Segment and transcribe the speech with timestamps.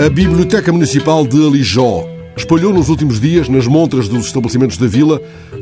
[0.00, 5.20] A Biblioteca Municipal de Alijó espalhou nos últimos dias, nas montras dos estabelecimentos da vila,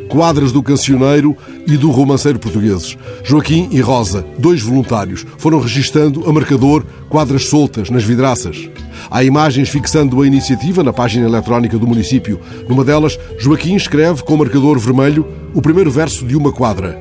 [0.09, 1.37] quadras do cancioneiro
[1.67, 2.97] e do romanceiro portugueses.
[3.25, 8.71] Joaquim e Rosa, dois voluntários, foram registando a marcador quadras soltas nas vidraças.
[9.11, 12.39] Há imagens fixando a iniciativa na página eletrónica do município.
[12.69, 16.97] Numa delas, Joaquim escreve com marcador vermelho o primeiro verso de uma quadra.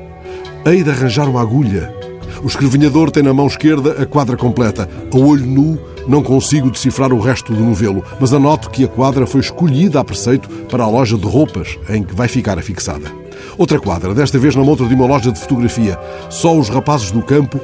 [0.66, 2.07] Hei de arranjar uma agulha.
[2.42, 4.88] O escrevinhador tem na mão esquerda a quadra completa.
[5.12, 9.26] A olho nu, não consigo decifrar o resto do novelo, mas anoto que a quadra
[9.26, 13.10] foi escolhida a preceito para a loja de roupas em que vai ficar afixada.
[13.56, 15.98] Outra quadra, desta vez na montra de uma loja de fotografia.
[16.30, 17.60] Só os rapazes do campo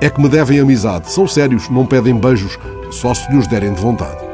[0.00, 1.10] é que me devem amizade.
[1.10, 2.58] São sérios, não pedem beijos,
[2.90, 4.28] só se lhes derem de vontade.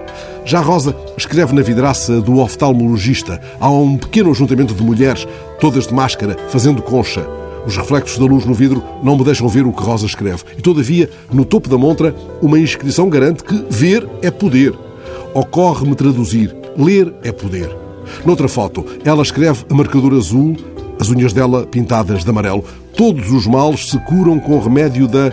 [0.44, 3.40] Já Rosa escreve na vidraça do oftalmologista.
[3.58, 5.26] Há um pequeno ajuntamento de mulheres,
[5.58, 7.26] todas de máscara, fazendo concha.
[7.66, 10.44] Os reflexos da luz no vidro não me deixam ver o que Rosa escreve.
[10.56, 14.74] E, todavia, no topo da montra, uma inscrição garante que ver é poder.
[15.32, 16.54] Ocorre-me traduzir.
[16.76, 17.74] Ler é poder.
[18.24, 20.56] Noutra foto, ela escreve a marcador azul,
[21.00, 22.64] as unhas dela pintadas de amarelo.
[22.96, 25.32] Todos os males se curam com o remédio da.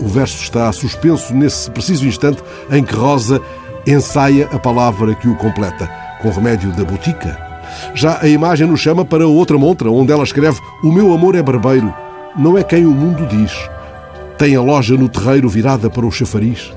[0.00, 3.40] O verso está suspenso nesse preciso instante em que Rosa
[3.86, 5.90] ensaia a palavra que o completa.
[6.22, 7.49] Com o remédio da botica,
[7.94, 11.42] já a imagem nos chama para outra montra, onde ela escreve: O meu amor é
[11.42, 11.92] barbeiro,
[12.38, 13.52] não é quem o mundo diz.
[14.38, 16.72] Tem a loja no terreiro virada para o chafariz.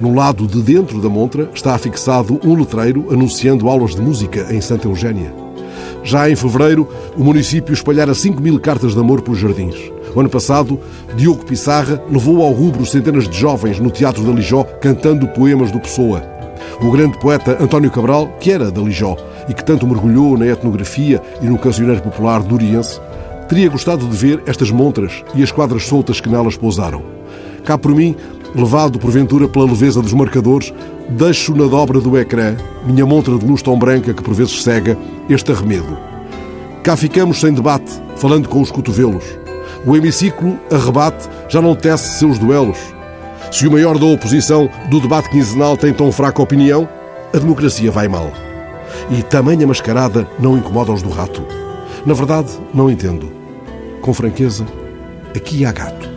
[0.00, 4.60] No lado de dentro da montra está afixado um letreiro anunciando aulas de música em
[4.60, 5.34] Santa Eugénia.
[6.04, 9.76] Já em fevereiro, o município espalhara 5 mil cartas de amor pelos jardins.
[10.14, 10.80] O ano passado,
[11.16, 15.80] Diogo Pissarra levou ao rubro centenas de jovens no Teatro da Lijó cantando poemas do
[15.80, 16.37] Pessoa.
[16.80, 19.16] O grande poeta António Cabral, que era da Lijó,
[19.48, 23.00] e que tanto mergulhou na etnografia e no cancioneiro popular duriense,
[23.48, 27.02] teria gostado de ver estas montras e as quadras soltas que nelas pousaram.
[27.64, 28.14] Cá por mim,
[28.54, 30.72] levado porventura pela leveza dos marcadores,
[31.08, 34.96] deixo na dobra do ecrã, minha montra de luz tão branca que por vezes cega,
[35.28, 35.98] este arremedo.
[36.82, 39.24] Cá ficamos sem debate, falando com os cotovelos.
[39.86, 42.78] O hemiciclo, a rebate, já não tece seus duelos.
[43.50, 46.88] Se o maior da oposição do debate quinzenal tem tão fraca opinião,
[47.34, 48.30] a democracia vai mal.
[49.10, 51.44] E tamanha mascarada não incomoda os do rato.
[52.04, 53.32] Na verdade, não entendo.
[54.00, 54.66] Com franqueza,
[55.34, 56.07] aqui há gato.